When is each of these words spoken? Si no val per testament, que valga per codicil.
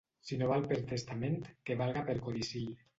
Si 0.29 0.37
no 0.39 0.47
val 0.53 0.65
per 0.71 0.79
testament, 0.93 1.39
que 1.69 1.79
valga 1.85 2.07
per 2.11 2.21
codicil. 2.29 2.71